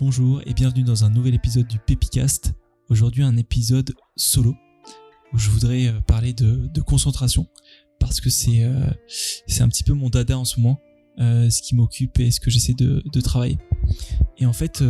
[0.00, 2.54] Bonjour et bienvenue dans un nouvel épisode du Pépicast.
[2.88, 4.56] Aujourd'hui un épisode solo
[5.34, 7.46] où je voudrais euh, parler de, concentration
[7.98, 8.90] parce que c'est euh,
[9.46, 10.80] c'est un petit peu mon dada en ce moment,
[11.18, 13.58] euh, ce qui m'occupe et ce que j'essaie de, travailler.
[14.38, 14.82] Et en fait,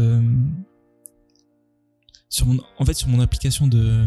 [2.28, 4.06] sur mon, application de,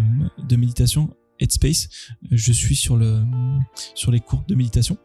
[0.55, 1.89] méditation Headspace,
[2.31, 4.97] je suis sur les cours de méditation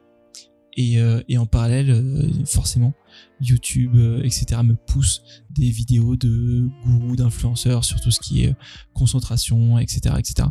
[0.79, 0.96] et,
[1.29, 2.94] et en parallèle forcément
[3.40, 4.61] YouTube, euh, etc.
[4.64, 8.54] me pousse des vidéos de gourous, d'influenceurs sur tout ce qui est euh,
[8.94, 10.17] concentration, etc.
[10.18, 10.48] etc.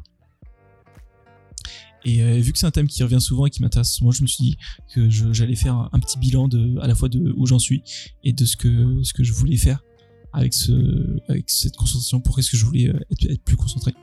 [2.05, 4.21] Et euh, vu que c'est un thème qui revient souvent et qui m'intéresse, moi je
[4.21, 4.57] me suis dit
[4.93, 7.83] que j'allais faire un, petit bilan de, à la fois de où j'en suis
[8.23, 9.83] et de ce que, ce que je voulais faire
[10.31, 13.93] avec, ce, avec cette concentration, pourquoi est-ce que je voulais être, plus concentré.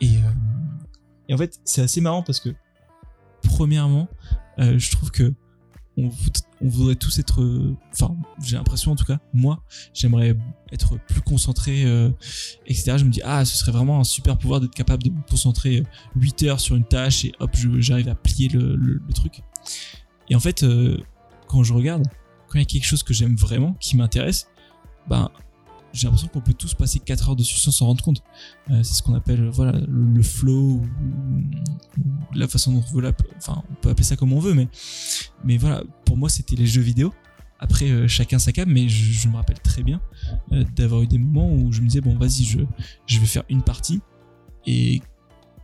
[0.00, 0.18] Et
[1.30, 2.50] en fait, c'est assez marrant parce que,
[3.42, 4.08] premièrement,
[4.58, 5.32] je trouve que
[5.96, 6.10] on,
[6.62, 7.44] voudrait tous être
[7.92, 10.36] enfin j'ai l'impression en tout cas moi j'aimerais
[10.70, 12.10] être plus concentré euh,
[12.66, 15.20] etc je me dis ah ce serait vraiment un super pouvoir d'être capable de me
[15.28, 15.82] concentrer
[16.16, 19.42] 8 euh, heures sur une tâche et hop j'arrive à plier le, truc
[20.30, 20.98] et en fait euh,
[21.46, 22.04] quand je regarde
[22.48, 24.48] quand il y a quelque chose que j'aime vraiment qui m'intéresse
[25.08, 25.30] ben
[25.92, 28.22] j'ai l'impression qu'on peut tous passer 4 heures dessus sans s'en rendre compte.
[28.70, 30.82] Euh, c'est ce qu'on appelle voilà le, flow ou,
[32.34, 34.68] la façon dont on veut enfin on peut appeler ça comme on veut mais
[35.44, 37.12] mais voilà pour moi c'était les jeux vidéo.
[37.58, 40.00] Après euh, chacun sa cam mais je, me rappelle très bien
[40.52, 42.58] euh, d'avoir eu des moments où je me disais bon vas-y je
[43.06, 44.00] je vais faire une partie
[44.66, 45.00] et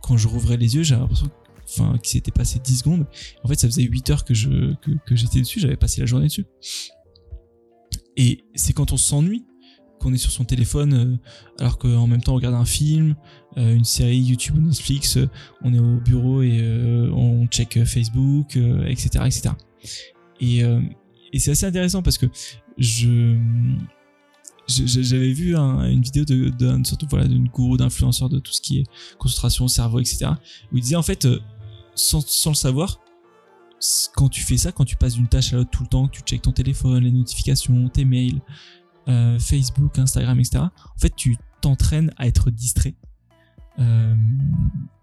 [0.01, 1.29] quand je rouvrais les yeux j'avais l'impression
[1.67, 3.05] enfin qu'il s'était passé 10 secondes.
[3.43, 4.75] En fait ça faisait 8 heures que je
[5.05, 6.45] que j'étais dessus, j'avais passé la journée dessus.
[8.15, 9.45] Et c'est quand on s'ennuie
[9.99, 11.17] qu'on est sur son téléphone euh,
[11.59, 13.15] alors qu'en même temps on regarde un film,
[13.57, 15.29] euh, une série YouTube ou Netflix, euh,
[15.61, 16.61] on est au bureau et
[17.13, 19.49] on check Facebook, etc., etc.
[20.41, 20.63] Et,
[21.37, 22.25] c'est assez intéressant parce que
[24.67, 28.85] j'avais vu une vidéo de sorte voilà d'une gourou d'influenceur de tout ce qui est
[29.17, 30.27] concentration cerveau etc
[30.71, 31.27] où il disait en fait
[31.93, 32.99] sans, sans le savoir
[34.15, 36.17] quand tu fais ça quand tu passes d'une tâche à l'autre tout le temps que
[36.17, 38.41] tu checkes ton téléphone les notifications tes mails
[39.09, 40.59] euh, Facebook, Instagram, etc.
[40.59, 42.95] En fait, tu t'entraînes à être distrait.
[43.79, 44.15] Euh,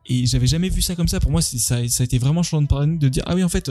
[0.07, 1.21] et j'avais jamais vu ça comme ça.
[1.21, 3.49] Pour moi, ça, ça a été vraiment changeant de paradigme de dire ah oui, en
[3.49, 3.71] fait,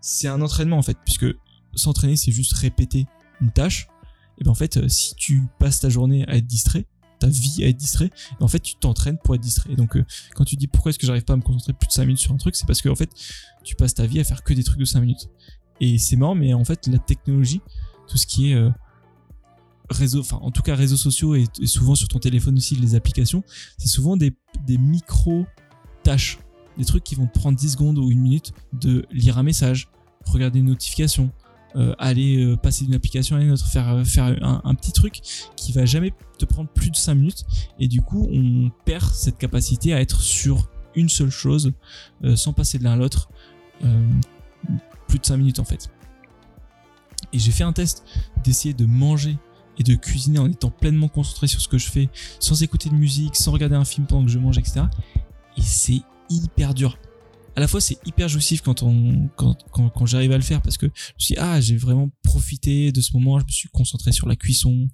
[0.00, 1.26] c'est un entraînement en fait, puisque
[1.74, 3.06] s'entraîner, c'est juste répéter
[3.40, 3.88] une tâche.
[4.38, 6.86] Et ben en fait, si tu passes ta journée à être distrait,
[7.18, 8.10] ta vie à être distrait,
[8.40, 9.72] en fait, tu t'entraînes pour être distrait.
[9.72, 10.04] Et donc, euh,
[10.34, 12.18] quand tu dis pourquoi est-ce que j'arrive pas à me concentrer plus de 5 minutes
[12.18, 13.10] sur un truc, c'est parce que en fait,
[13.62, 15.28] tu passes ta vie à faire que des trucs de 5 minutes.
[15.80, 17.60] Et c'est marrant, mais en fait, la technologie,
[18.08, 18.56] tout ce qui est
[19.90, 23.42] réseaux, enfin en tout cas réseaux sociaux et, souvent sur ton téléphone aussi les applications,
[23.78, 24.34] c'est souvent des,
[24.68, 25.46] micro
[26.02, 26.38] tâches,
[26.78, 29.88] des trucs qui vont te prendre 10 secondes ou une minute de lire un message,
[30.24, 31.30] regarder une notification,
[31.76, 35.20] euh, aller euh, passer d'une application à une autre, faire, euh, faire un, petit truc
[35.56, 37.44] qui va jamais te prendre plus de 5 minutes
[37.78, 41.72] et du coup on perd cette capacité à être sur une seule chose
[42.34, 43.30] sans passer de l'un à l'autre
[45.08, 45.90] plus de 5 minutes en fait.
[47.32, 48.04] Et j'ai fait un test
[48.44, 49.38] d'essayer de manger
[49.78, 52.08] et de cuisiner en étant pleinement concentré sur ce que je fais,
[52.40, 54.82] sans écouter de musique, sans regarder un film pendant que je mange, etc.
[55.56, 56.98] Et c'est hyper dur.
[57.54, 60.78] À la fois, c'est hyper jouissif quand on, quand, quand, j'arrive à le faire parce
[60.78, 63.68] que je me suis dit, ah, j'ai vraiment profité de ce moment, je me suis
[63.68, 64.88] concentré sur la cuisson,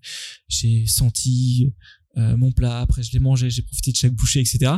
[0.48, 1.72] j'ai senti
[2.16, 4.72] euh, mon plat, après je l'ai mangé, j'ai profité de chaque bouchée, etc.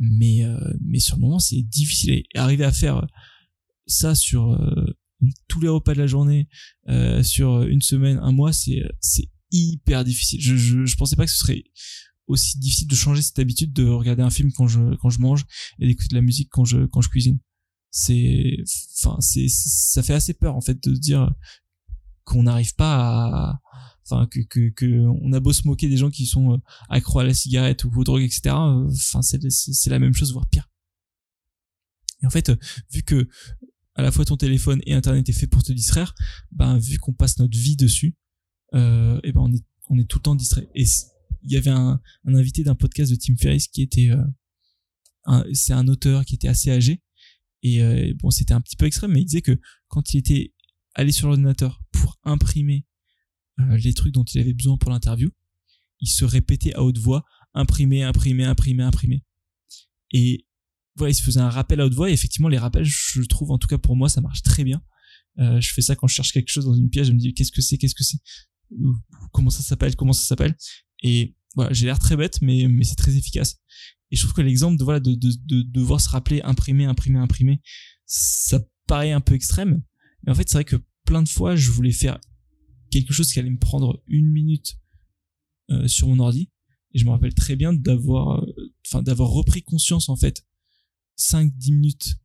[0.00, 2.10] Mais, euh, mais sur le moment, c'est difficile.
[2.10, 3.06] Et arriver à faire
[3.86, 4.98] ça sur, euh,
[5.48, 6.48] tous les repas de la journée
[6.88, 10.40] euh, sur une semaine, un mois, c'est c'est hyper difficile.
[10.40, 11.64] Je, je, je pensais pas que ce serait
[12.26, 15.44] aussi difficile de changer cette habitude de regarder un film quand je quand je mange
[15.78, 17.38] et d'écouter de la musique quand je quand je cuisine.
[17.90, 18.58] C'est
[18.98, 21.32] enfin c'est ça fait assez peur en fait de dire
[22.24, 23.60] qu'on n'arrive pas à
[24.04, 27.20] enfin que, que que on a beau se moquer des gens qui sont euh, accros
[27.20, 30.68] à la cigarette ou aux drogues etc enfin c'est c'est la même chose voire pire
[32.22, 32.52] et en fait
[32.92, 33.28] vu que
[33.96, 36.14] à la fois ton téléphone et internet est fait pour te distraire,
[36.52, 38.14] ben vu qu'on passe notre vie dessus,
[38.74, 40.68] euh, et ben on est on est tout le temps distrait.
[40.74, 40.84] Et
[41.42, 45.72] il y avait un, un invité d'un podcast de Tim Ferriss qui était euh, c'est
[45.72, 47.02] un auteur qui était assez âgé
[47.62, 49.58] et euh, bon c'était un petit peu extrême mais il disait que
[49.88, 50.52] quand il était
[50.94, 52.86] allé sur l'ordinateur pour imprimer
[53.60, 55.30] euh, les trucs dont il avait besoin pour l'interview,
[56.00, 59.24] il se répétait à haute voix imprimer, imprimer, imprimer, imprimer.
[60.12, 60.45] Et
[60.96, 63.50] voilà, il se faisait un rappel à haute voix et effectivement les rappels, je trouve
[63.50, 64.82] en tout cas pour moi ça marche très bien.
[65.38, 67.34] Euh, je fais ça quand je cherche quelque chose dans une pièce, je me dis
[67.34, 68.18] qu'est-ce que c'est, qu'est-ce que c'est,
[69.32, 70.56] comment ça s'appelle, comment ça s'appelle?
[71.02, 73.58] Et voilà, j'ai l'air très bête, mais mais c'est très efficace.
[74.10, 77.18] Et je trouve que l'exemple de voilà de, de, de, devoir se rappeler imprimer, imprimer,
[77.18, 77.60] imprimer,
[78.06, 79.82] ça paraît un peu extrême.
[80.22, 82.18] Mais en fait, c'est vrai que plein de fois, je voulais faire
[82.90, 84.78] quelque chose qui allait me prendre une minute
[85.70, 86.50] euh, sur mon ordi.
[86.92, 88.54] Et je me rappelle très bien d'avoir, euh,
[88.86, 90.44] enfin, d'avoir repris conscience, en fait,
[91.16, 92.16] 5, 10 minutes,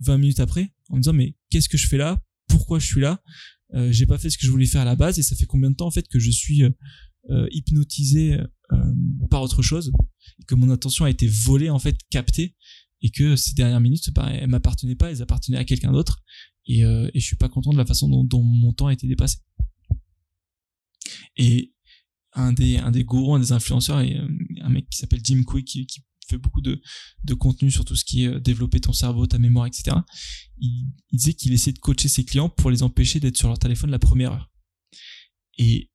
[0.00, 2.22] 20 minutes après, en me disant, mais qu'est-ce que je fais là?
[2.48, 3.22] Pourquoi je suis là?
[3.74, 5.46] Euh, j'ai pas fait ce que je voulais faire à la base et ça fait
[5.46, 8.38] combien de temps, en fait, que je suis euh, hypnotisé
[9.30, 9.92] par autre chose?
[10.40, 12.56] Et que mon attention a été volée, en fait, captée
[13.02, 16.22] et que ces dernières minutes, bah, elles m'appartenaient pas, elles appartenaient à quelqu'un d'autre
[16.66, 18.92] et, euh, et je suis pas content de la façon dont, dont mon temps a
[18.92, 19.38] été dépassé.
[21.36, 21.72] Et
[22.32, 24.28] un des, un des gourous, un des influenceurs, et euh,
[24.60, 26.80] un mec qui s'appelle Jim Quick, qui, qui, fait beaucoup de,
[27.24, 29.96] de contenu sur tout ce qui est euh, développer ton cerveau, ta mémoire, etc.
[30.58, 33.90] Il, disait qu'il essayait de coacher ses clients pour les empêcher d'être sur leur téléphone
[33.90, 34.50] la première heure.
[35.58, 35.90] Et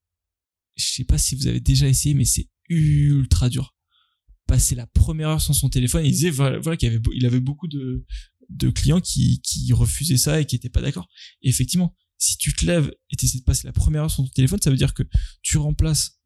[0.76, 3.76] je sais pas si vous avez déjà essayé, mais c'est ultra dur.
[4.48, 7.68] Passer la première heure sans son téléphone, il disait voilà, qu'il avait, il avait beaucoup
[7.68, 8.06] de,
[8.50, 11.08] de clients qui, qui refusaient ça et qui étaient pas d'accord.
[11.42, 14.24] Et effectivement, si tu te lèves et tu essaies de passer la première heure sur
[14.24, 15.04] ton téléphone, ça veut dire que
[15.42, 16.20] tu remplaces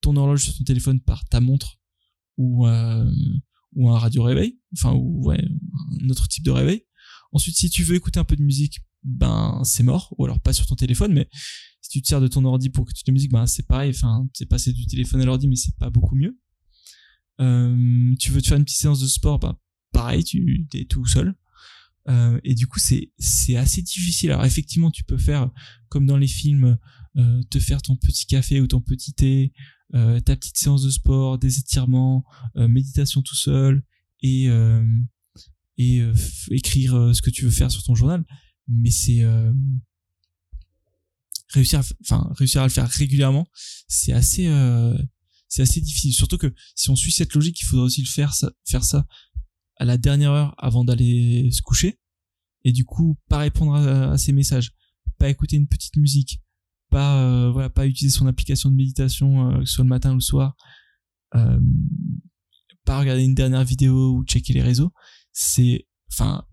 [0.00, 1.78] ton horloge sur ton téléphone par ta montre
[2.36, 3.10] ou, euh,
[3.74, 5.42] ou un radio réveil, enfin, ou ouais,
[6.02, 6.84] un autre type de réveil.
[7.32, 10.52] Ensuite, si tu veux écouter un peu de musique, ben c'est mort, ou alors pas
[10.52, 11.28] sur ton téléphone, mais
[11.80, 13.90] si tu te sers de ton ordi pour écouter de la musique, ben c'est pareil,
[13.90, 16.38] enfin, c'est passer du téléphone à l'ordi, mais c'est pas beaucoup mieux.
[17.40, 19.56] Euh, tu veux te faire une petite séance de sport, ben
[19.92, 21.34] pareil, tu es tout seul.
[22.08, 24.30] Euh, et du coup, c'est c'est assez difficile.
[24.30, 25.50] Alors effectivement, tu peux faire
[25.88, 26.78] comme dans les films,
[27.16, 29.52] euh, te faire ton petit café ou ton petit thé,
[29.94, 32.24] euh, ta petite séance de sport, des étirements,
[32.56, 33.84] euh, méditation tout seul
[34.20, 34.84] et euh,
[35.78, 36.02] et
[36.50, 38.24] écrire ce que tu veux faire sur ton journal.
[38.66, 39.22] Mais c'est
[41.50, 43.46] réussir, à, enfin réussir à le faire régulièrement,
[43.86, 44.50] c'est assez
[45.48, 46.14] c'est assez difficile.
[46.14, 49.06] Surtout que si on suit cette logique, il faudrait aussi le faire ça, faire ça
[49.76, 52.00] à la dernière heure avant d'aller se coucher
[52.64, 54.72] et du coup pas répondre à, ces messages
[55.18, 56.40] pas écouter une petite musique
[56.90, 60.20] pas euh, voilà pas utiliser son application de méditation euh, soit le matin ou le
[60.20, 60.56] soir
[61.34, 61.58] euh,
[62.84, 64.92] pas regarder une dernière vidéo ou checker les réseaux.
[65.32, 66.46] C'est enfin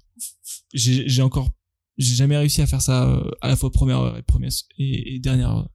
[0.74, 1.51] j'ai encore
[1.97, 5.19] j'ai jamais réussi à faire ça euh, à la fois première heure et première et,
[5.19, 5.69] dernière heure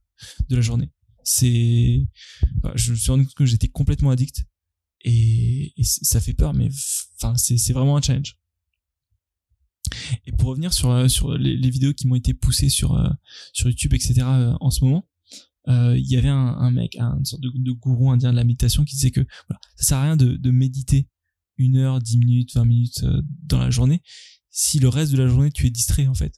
[0.49, 0.91] de la journée.
[1.23, 2.05] C'est
[2.75, 4.45] je me suis rendu compte que j'étais complètement addict
[5.05, 6.67] et, ça fait peur mais
[7.15, 8.37] enfin c'est vraiment un challenge
[10.25, 13.09] et pour revenir sur euh, sur les, vidéos qui m'ont été poussées sur euh,
[13.53, 15.05] sur YouTube etc euh, en ce moment
[15.67, 18.95] il y avait un, mec un, une sorte de, gourou indien de la méditation qui
[18.95, 21.07] disait que voilà, ça sert à rien de, méditer
[21.57, 23.05] une heure dix minutes vingt minutes
[23.43, 24.01] dans la journée
[24.49, 26.33] si le reste de la journée tu es distrait en fait.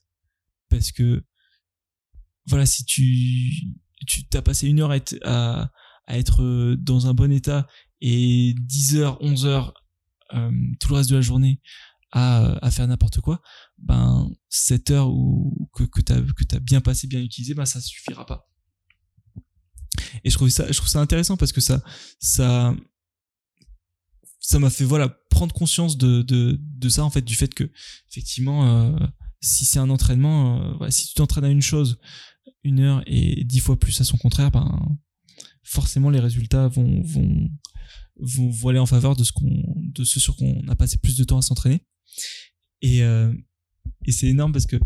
[0.67, 1.23] Parce que
[2.47, 3.53] voilà si tu
[4.05, 5.71] tu t'as passé une heure à
[6.09, 7.67] être, dans un bon état
[8.01, 9.73] et 10 heures, 11 heures,
[10.31, 11.61] tout le reste de la journée
[12.11, 13.41] à, à faire n'importe quoi,
[13.77, 17.65] ben cette heure où, que, que tu as, que as bien passé, bien utilisé, ben
[17.65, 18.47] ça suffira pas.
[20.23, 21.83] Et je trouve ça, je trouve ça intéressant parce que ça,
[22.19, 22.75] ça,
[24.39, 27.71] ça m'a fait voilà prendre conscience de, de, de ça en fait, du fait que
[28.09, 29.07] effectivement, euh,
[29.41, 31.99] si c'est un entraînement, euh, si tu t'entraînes à une chose
[32.63, 34.97] une heure et dix fois plus à son contraire, ben
[35.63, 37.49] forcément les résultats vont vont
[38.19, 41.17] vont, vont aller en faveur de ce qu'on de ce sur qu'on a passé plus
[41.17, 41.85] de temps à s'entraîner.
[42.81, 43.33] Et, euh,
[44.05, 44.77] et c'est énorme parce que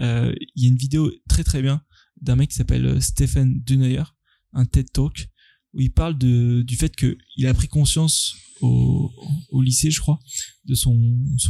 [0.00, 1.82] euh, il y a une vidéo très très bien
[2.20, 4.04] d'un mec qui s'appelle euh, Stephen Dunayer,
[4.52, 5.28] un TED Talk,
[5.74, 9.12] où il parle du fait qu'il a pris conscience au,
[9.62, 10.18] lycée, je crois,
[10.64, 10.98] de son,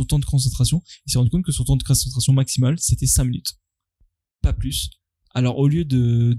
[0.06, 0.82] temps de concentration.
[1.06, 3.54] Il s'est rendu compte que son temps de concentration maximal, c'était 5 minutes.
[4.42, 4.90] Pas plus.
[5.34, 6.36] Alors au lieu de,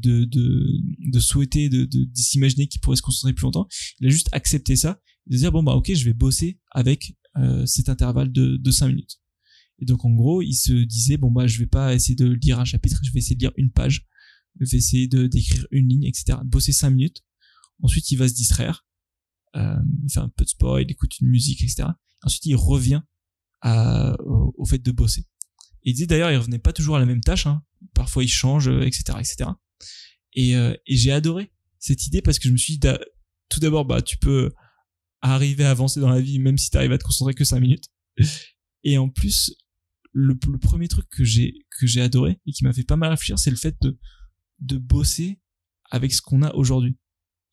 [1.20, 3.68] souhaiter, de, de, s'imaginer qu'il pourrait se concentrer plus longtemps,
[4.00, 7.66] il a juste accepté ça, de dire bon bah ok je vais bosser avec euh,
[7.66, 9.20] cet intervalle de, de 5 minutes.
[9.80, 12.60] Et donc en gros, il se disait bon bah je vais pas essayer de lire
[12.60, 14.08] un chapitre, je vais essayer de lire une page,
[14.60, 16.38] je vais essayer de d'écrire une ligne, etc.
[16.44, 17.24] Bosser 5 minutes.
[17.82, 18.86] Ensuite il va se distraire,
[19.56, 21.88] euh, il fait un peu de sport, il écoute une musique, etc.
[22.24, 23.02] Ensuite il revient
[23.62, 25.26] à, au, au fait de bosser.
[25.84, 27.64] Et il dit d'ailleurs il revenait pas toujours à la même tâche, hein.
[27.94, 29.52] parfois il change, etc., etc.
[30.34, 32.88] Et, euh, et j'ai adoré cette idée parce que je me suis dit
[33.48, 34.52] tout d'abord bah tu peux
[35.22, 37.60] arriver à avancer dans la vie même si tu arrives à te concentrer que 5
[37.60, 37.86] minutes.
[38.84, 39.56] Et en plus,
[40.14, 43.12] le, le premier truc que j'ai que j'ai adoré et qui m'a fait pas mal
[43.12, 43.98] réfléchir, c'est le fait de
[44.60, 45.40] de bosser
[45.92, 46.98] avec ce qu'on a aujourd'hui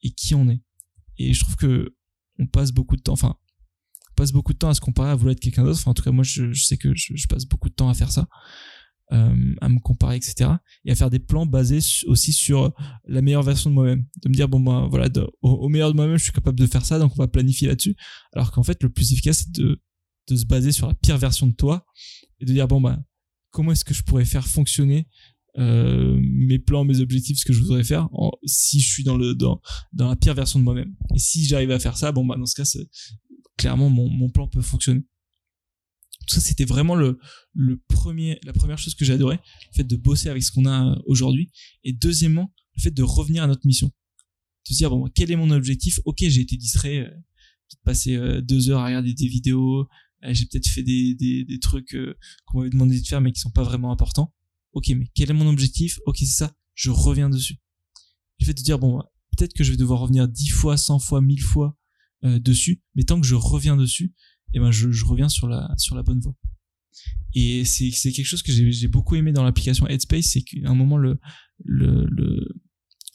[0.02, 0.62] et qui on est.
[1.18, 1.94] Et je trouve que
[2.38, 3.36] on passe beaucoup de temps, enfin,
[4.10, 5.78] on passe beaucoup de temps à se comparer à vouloir être quelqu'un d'autre.
[5.80, 7.88] Enfin, en tout cas, moi, je, je sais que je, je, passe beaucoup de temps
[7.88, 8.28] à faire ça,
[9.12, 10.50] euh, à me comparer, etc.
[10.84, 12.72] Et à faire des plans basés aussi sur
[13.06, 14.04] la meilleure version de moi-même.
[14.22, 15.08] De me dire, bon, ben, voilà,
[15.42, 17.94] au, meilleur de moi-même, je suis capable de faire ça, donc on va planifier là-dessus.
[18.32, 19.80] Alors qu'en fait, le plus efficace, c'est de,
[20.28, 21.86] de se baser sur la pire version de toi
[22.40, 23.00] et de dire, bon, ben,
[23.50, 25.08] comment est-ce que je pourrais faire fonctionner
[25.58, 28.10] mes plans, mes objectifs, ce que je voudrais faire,
[28.44, 29.62] si je suis dans le dans
[29.94, 30.94] dans la pire version de moi-même.
[31.14, 32.78] Et si j'arrive à faire ça, bon bah dans ce cas,
[33.56, 35.02] clairement mon mon plan peut fonctionner.
[36.26, 37.18] Tout ça, c'était vraiment le
[37.88, 40.98] premier la première chose que j'ai adoré, le fait de bosser avec ce qu'on a
[41.06, 41.50] aujourd'hui.
[41.84, 45.36] Et deuxièmement, le fait de revenir à notre mission, de se dire bon quel est
[45.36, 46.00] mon objectif?
[46.04, 47.10] Ok, j'ai été distrait, euh,
[47.84, 49.88] passé euh, deux heures à regarder des vidéos,
[50.24, 52.16] euh, j'ai peut-être fait des, trucs euh,
[52.46, 54.32] qu'on m'avait demandé de faire mais qui sont pas vraiment importants.
[54.72, 55.98] Ok, mais quel est mon objectif?
[56.06, 56.54] Ok, c'est ça.
[56.74, 57.58] Je reviens dessus.
[58.40, 59.02] Le fait de dire bon,
[59.36, 61.76] peut-être que je vais devoir revenir dix fois, cent fois, mille fois
[62.24, 64.14] euh, dessus, mais tant que je reviens dessus,
[64.56, 66.34] eh ben je, reviens sur la sur la bonne voie.
[67.34, 70.68] Et c'est c'est quelque chose que j'ai j'ai beaucoup aimé dans l'application Headspace, c'est qu'à
[70.68, 71.18] un moment le
[71.64, 72.06] le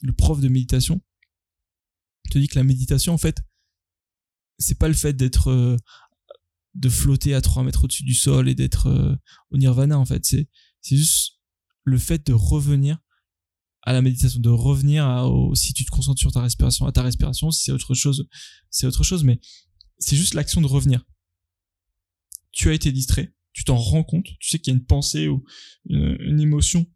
[0.02, 1.00] le prof de méditation
[2.30, 3.42] te dit que la méditation en fait
[4.58, 5.76] c'est pas le fait d'être
[6.74, 9.14] de flotter à 3 mètres au-dessus du sol et d'être euh,
[9.50, 10.48] au nirvana en fait c'est
[10.80, 11.38] c'est juste
[11.84, 12.98] le fait de revenir
[13.82, 17.02] à la méditation de revenir à, si tu te concentres sur ta respiration à ta
[17.02, 18.26] respiration si c'est autre chose
[18.70, 19.40] c'est autre chose mais
[19.98, 21.04] c'est juste l'action de revenir
[22.52, 25.28] tu as été distrait tu t'en rends compte tu sais qu'il y a une pensée
[25.28, 25.44] ou
[25.86, 26.86] une, une émotion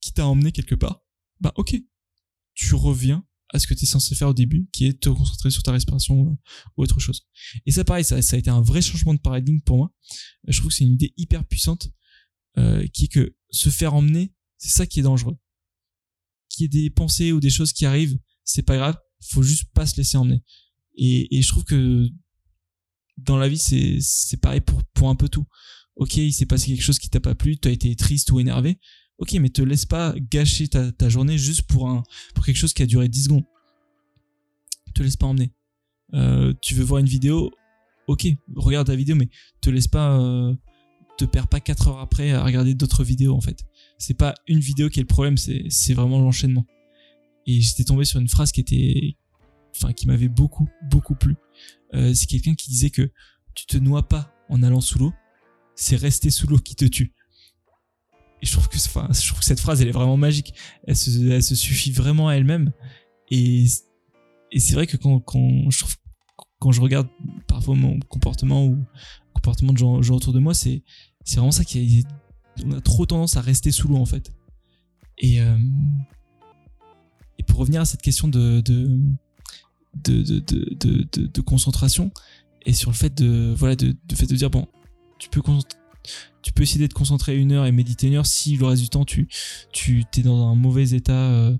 [0.00, 1.04] qui t'a emmené quelque part
[1.40, 1.76] bah ok
[2.54, 5.62] tu reviens à ce que tu censé faire au début, qui est te concentrer sur
[5.62, 7.26] ta respiration ou autre chose.
[7.64, 9.92] Et ça, pareil, ça, ça a été un vrai changement de paradigme pour moi.
[10.48, 11.90] Je trouve que c'est une idée hyper puissante,
[12.58, 15.36] euh, qui est que se faire emmener, c'est ça qui est dangereux.
[16.48, 19.64] Qu'il y ait des pensées ou des choses qui arrivent, c'est pas grave, faut juste
[19.72, 20.42] pas se laisser emmener.
[20.96, 22.08] Et, et je trouve que
[23.16, 25.46] dans la vie, c'est, c'est pareil pour, pour un peu tout.
[25.96, 28.40] Ok, il s'est passé quelque chose qui t'a pas plu, tu as été triste ou
[28.40, 28.78] énervé,
[29.18, 32.02] ok, mais te laisse pas gâcher ta, ta, journée juste pour un
[32.34, 33.44] pour quelque chose qui a duré 10 secondes.
[34.94, 35.52] Te laisse pas emmener.
[36.14, 37.50] Euh, tu veux voir une vidéo,
[38.06, 39.28] ok, regarde la vidéo, mais
[39.60, 40.54] te laisse pas, euh,
[41.16, 43.64] te perds pas 4 heures après à regarder d'autres vidéos en fait.
[43.98, 46.66] C'est pas une vidéo qui est le problème, c'est c'est vraiment l'enchaînement.
[47.46, 49.16] Et j'étais tombé sur une phrase qui était,
[49.76, 51.36] enfin, qui m'avait beaucoup beaucoup plu.
[51.94, 53.10] Euh, c'est quelqu'un qui disait que
[53.54, 55.12] tu te noies pas en allant sous l'eau,
[55.74, 57.12] c'est rester sous l'eau qui te tue.
[58.42, 60.52] Et je trouve que, enfin, je trouve que cette phrase, elle est vraiment magique.
[60.86, 62.72] Elle se, elle se suffit vraiment à elle-même.
[63.30, 63.64] Et,
[64.52, 65.84] et c'est vrai que quand, quand je
[66.58, 67.08] quand je regarde
[67.46, 68.84] parfois mon comportement ou
[69.34, 70.82] comportement de gens, autour de moi, c'est,
[71.24, 74.32] c'est vraiment ça qui a, on a trop tendance à rester sous l'eau en fait.
[75.18, 75.58] Et, euh,
[77.38, 78.98] et pour revenir à cette question de, de,
[80.04, 82.10] de, de, de, de, de concentration
[82.66, 84.66] et sur le fait de, voilà, de, de fait de dire bon,
[85.18, 85.40] tu peux
[86.42, 88.88] tu peux essayer d'être concentré une heure et méditer une heure si le reste du
[88.88, 89.28] temps tu
[89.72, 91.56] tu t'es dans un mauvais état euh,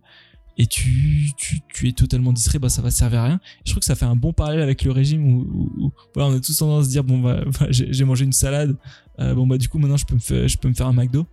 [0.59, 3.41] et tu, tu, tu es totalement distrait bah ça va servir à rien.
[3.65, 6.41] Je trouve que ça fait un bon parallèle avec le régime où, voilà, on a
[6.41, 8.77] tous tendance à se dire bon bah, j'ai mangé une salade
[9.19, 10.93] euh, bon bah du coup maintenant je peux me faire, je peux me faire un
[10.93, 11.27] McDo.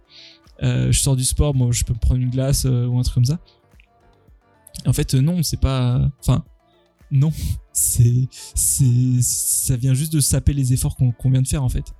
[0.62, 3.26] Euh, je sors du sport je peux me prendre une glace ou un truc comme
[3.26, 3.40] ça.
[4.86, 6.44] En fait non c'est pas enfin
[7.14, 7.32] non
[7.72, 11.70] c'est c'est ça vient juste de saper les efforts qu'on qu vient de faire en
[11.70, 11.94] fait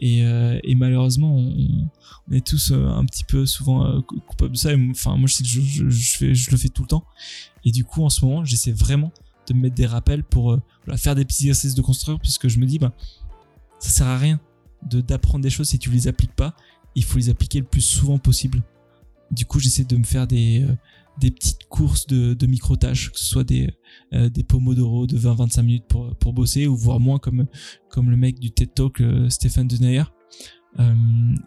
[0.00, 4.70] et, euh, malheureusement, on, est tous euh, un petit peu souvent euh, coupables de ça.
[4.90, 5.48] Enfin, moi, je sais que
[5.90, 7.04] je, fais, le fais tout le temps.
[7.64, 9.12] Et du coup, en ce moment, j'essaie vraiment
[9.46, 10.58] de me mettre des rappels pour
[10.96, 12.92] faire des petits exercices de construire, puisque je me dis, bah,
[13.78, 14.40] ça sert à rien
[14.88, 16.54] de d'apprendre des choses si tu les appliques pas.
[16.94, 18.62] Il faut les appliquer le plus souvent possible.
[19.30, 20.66] Du coup, j'essaie de me faire des,
[21.20, 23.70] des petites courses de, micro-tâches, que ce soit des,
[24.14, 27.46] euh, pomodoro de 20-25 minutes pour, bosser, ou voire moins comme,
[27.96, 30.04] le mec du TED Talk, euh, Stéphane Denayer.
[30.78, 30.94] Euh,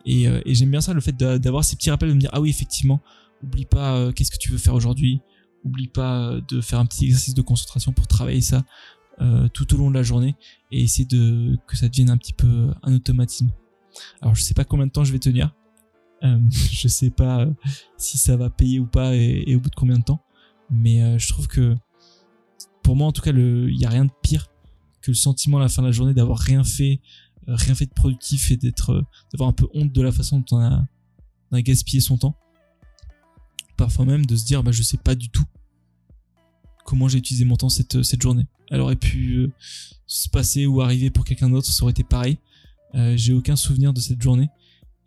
[0.06, 2.30] et, euh, et j'aime bien ça, le fait d'avoir ces petits rappels, de me dire,
[2.34, 3.02] ah oui, effectivement,
[3.42, 5.22] oublie pas euh, qu'est-ce que tu veux faire aujourd'hui,
[5.64, 8.64] oublie pas de faire un petit exercice de concentration pour travailler ça
[9.54, 10.36] tout au long de la journée,
[10.72, 13.52] et essayer de, que ça devienne un petit peu un automatisme.
[14.22, 15.56] Alors je sais pas combien de temps je vais tenir,
[16.72, 17.48] je sais pas
[17.98, 20.22] si ça va payer ou pas et, au bout de combien de temps.
[20.70, 21.76] Mais euh, je trouve que
[22.82, 24.48] pour moi en tout cas, il y a rien de pire
[25.02, 27.02] que le sentiment à la fin de la journée d'avoir rien fait,
[27.48, 30.58] euh, rien fait de productif et d'être, d'avoir un peu honte de la façon dont
[30.58, 32.36] on a, gaspillé son temps.
[33.78, 35.46] Parfois même de se dire, bah je sais pas du tout
[36.86, 38.46] comment j'ai utilisé mon temps cette, journée.
[38.70, 39.52] Elle aurait pu
[40.06, 42.40] se passer ou arriver pour quelqu'un d'autre, ça aurait été pareil.
[42.96, 44.50] Euh, j'ai aucun souvenir de cette journée.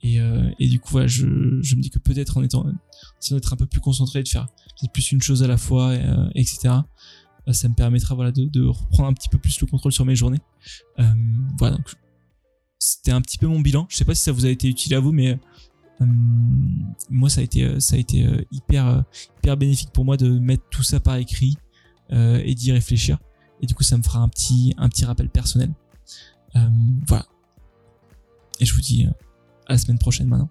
[0.02, 1.26] Et, euh, et du coup, voilà, je,
[1.62, 4.46] je me dis que peut-être en étant, en d'être un peu plus concentré, de faire
[4.92, 6.74] plus une chose à la fois, euh, etc.
[7.46, 10.04] Bah, ça me permettra, voilà, de, de, reprendre un petit peu plus le contrôle sur
[10.04, 10.40] mes journées.
[10.98, 11.04] Euh,
[11.58, 11.94] voilà, donc
[12.78, 13.86] c'était un petit peu mon bilan.
[13.88, 15.38] Je sais pas si ça vous a été utile à vous, mais
[16.00, 16.06] euh,
[17.08, 19.04] moi, ça a été, ça a été euh, hyper,
[19.38, 21.56] hyper bénéfique pour moi de mettre tout ça par écrit
[22.10, 23.18] et d'y réfléchir.
[23.60, 25.72] Et du coup, ça me fera un petit, un petit rappel personnel.
[27.08, 27.26] voilà.
[28.60, 29.06] Et je vous dis
[29.68, 30.50] la semaine prochaine maintenant.